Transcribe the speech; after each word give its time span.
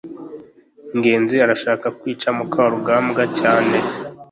ngenzi 0.97 1.35
arashaka 1.45 1.87
kwica 1.99 2.27
mukarugambwa 2.37 3.23
cyane 3.39 3.77